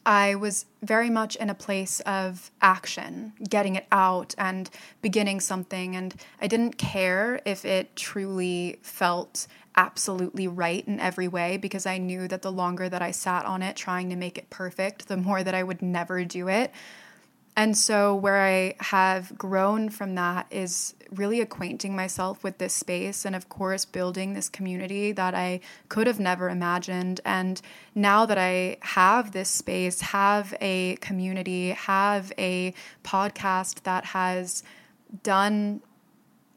[0.06, 4.70] I was very much in a place of action, getting it out and
[5.02, 5.96] beginning something.
[5.96, 11.98] And I didn't care if it truly felt absolutely right in every way because I
[11.98, 15.18] knew that the longer that I sat on it trying to make it perfect, the
[15.18, 16.72] more that I would never do it.
[17.56, 23.26] And so, where I have grown from that is really acquainting myself with this space
[23.26, 27.20] and, of course, building this community that I could have never imagined.
[27.26, 27.62] And
[27.94, 32.74] now that I have this space, have a community, have a
[33.04, 34.64] podcast that has
[35.22, 35.82] done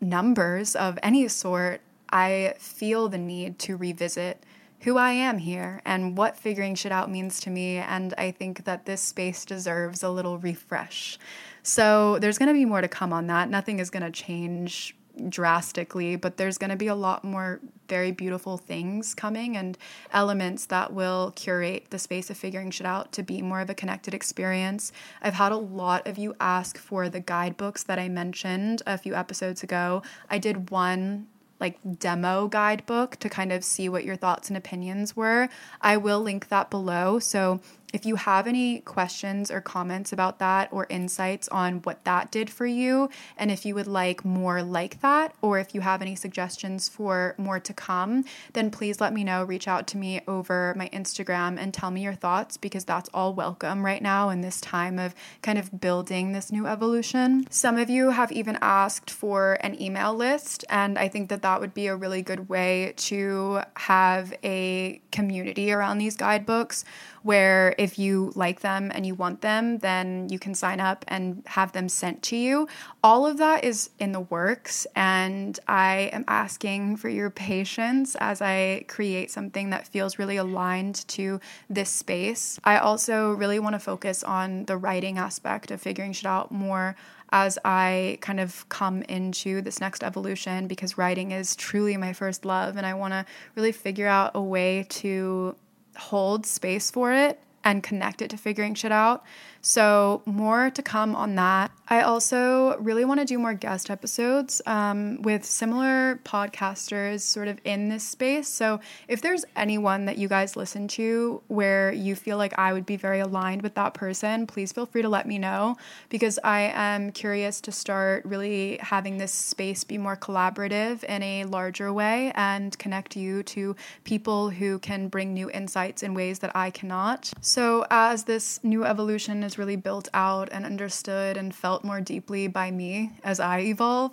[0.01, 1.81] numbers of any sort,
[2.11, 4.45] I feel the need to revisit
[4.85, 7.79] who I am here and what figuring shit out means to me.
[7.79, 11.19] And I think that this space deserves a little refresh.
[11.63, 13.49] So there's going to be more to come on that.
[13.49, 14.95] Nothing is going to change
[15.29, 19.79] drastically, but there's going to be a lot more very beautiful things coming and
[20.13, 23.75] elements that will curate the space of figuring shit out to be more of a
[23.75, 24.93] connected experience.
[25.23, 29.15] I've had a lot of you ask for the guidebooks that I mentioned a few
[29.15, 30.03] episodes ago.
[30.29, 31.29] I did one
[31.65, 35.49] like demo guidebook to kind of see what your thoughts and opinions were.
[35.81, 37.19] I will link that below.
[37.19, 37.61] So
[37.95, 42.51] if you have any questions or comments about that or insights on what that did
[42.51, 46.17] for you, and if you would like more like that, or if you have any
[46.17, 49.45] suggestions for more to come, then please let me know.
[49.45, 53.33] Reach out to me over my Instagram and tell me your thoughts because that's all
[53.33, 57.47] welcome right now in this time of kind of building this new evolution.
[57.49, 61.61] Some of you have even asked for an email list, and I think that that
[61.61, 66.85] would be a really good way to have a community around these guidebooks
[67.25, 71.43] where if you like them and you want them, then you can sign up and
[71.47, 72.69] have them sent to you.
[73.03, 78.43] All of that is in the works, and I am asking for your patience as
[78.43, 82.61] I create something that feels really aligned to this space.
[82.63, 86.95] I also really want to focus on the writing aspect of figuring shit out more
[87.33, 92.45] as I kind of come into this next evolution because writing is truly my first
[92.45, 93.25] love and I want to
[93.57, 95.57] really figure out a way to
[95.97, 99.25] hold space for it and connect it to figuring shit out.
[99.67, 101.71] So, more to come on that.
[101.89, 107.59] I also really want to do more guest episodes um, with similar podcasters sort of
[107.65, 108.47] in this space.
[108.47, 112.85] So, if there's anyone that you guys listen to where you feel like I would
[112.85, 115.79] be very aligned with that person, please feel free to let me know
[116.11, 121.45] because I am curious to start really having this space be more collaborative in a
[121.45, 126.55] larger way and connect you to people who can bring new insights in ways that
[126.55, 127.33] I cannot.
[127.41, 132.49] So, as this new evolution is really built out and understood and felt more deeply
[132.49, 134.13] by me as I evolve.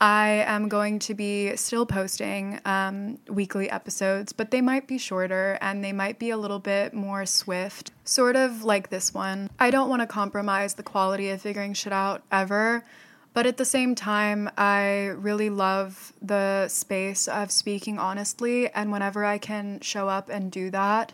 [0.00, 5.58] I am going to be still posting um, weekly episodes, but they might be shorter
[5.60, 9.50] and they might be a little bit more swift, sort of like this one.
[9.58, 12.84] I don't want to compromise the quality of figuring shit out ever,
[13.34, 19.24] but at the same time, I really love the space of speaking honestly, and whenever
[19.24, 21.12] I can show up and do that,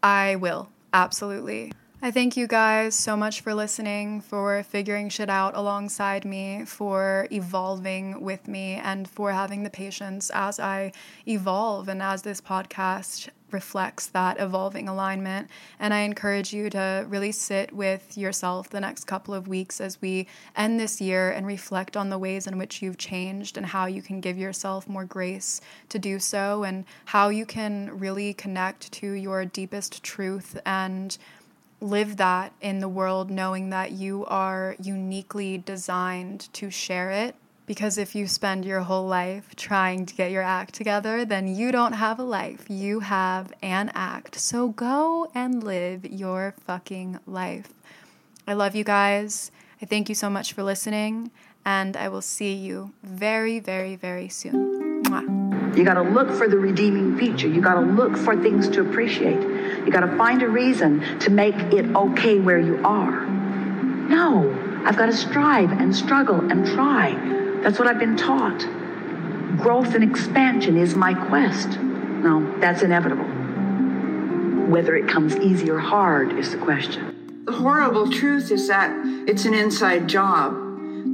[0.00, 1.72] I will, absolutely.
[2.02, 7.28] I thank you guys so much for listening, for figuring shit out alongside me, for
[7.30, 10.92] evolving with me, and for having the patience as I
[11.28, 15.50] evolve and as this podcast reflects that evolving alignment.
[15.78, 20.00] And I encourage you to really sit with yourself the next couple of weeks as
[20.00, 20.26] we
[20.56, 24.00] end this year and reflect on the ways in which you've changed and how you
[24.00, 29.12] can give yourself more grace to do so, and how you can really connect to
[29.12, 31.18] your deepest truth and
[31.80, 37.34] live that in the world knowing that you are uniquely designed to share it.
[37.66, 41.70] Because if you spend your whole life trying to get your act together, then you
[41.70, 42.68] don't have a life.
[42.68, 44.34] You have an act.
[44.40, 47.68] So go and live your fucking life.
[48.46, 49.52] I love you guys.
[49.80, 51.30] I thank you so much for listening,
[51.64, 55.04] and I will see you very, very, very soon.
[55.04, 55.76] Mwah.
[55.76, 57.48] You got to look for the redeeming feature.
[57.48, 59.38] You got to look for things to appreciate.
[59.84, 63.26] You got to find a reason to make it okay where you are.
[63.26, 67.12] No, I've got to strive and struggle and try.
[67.62, 68.58] That's what I've been taught.
[69.58, 71.78] Growth and expansion is my quest.
[71.78, 73.24] No, that's inevitable.
[74.70, 77.44] Whether it comes easy or hard is the question.
[77.44, 78.90] The horrible truth is that
[79.28, 80.54] it's an inside job.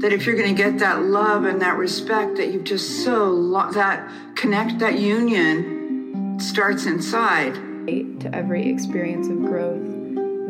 [0.00, 3.30] That if you're going to get that love and that respect that you've just so
[3.30, 7.57] lo- that connect that union starts inside.
[7.87, 9.80] To every experience of growth,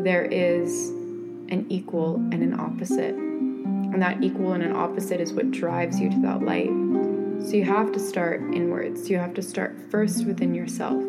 [0.03, 0.89] there is
[1.49, 3.13] an equal and an opposite.
[3.13, 6.71] And that equal and an opposite is what drives you to that light.
[7.47, 9.07] So you have to start inwards.
[9.07, 11.03] You have to start first within yourself.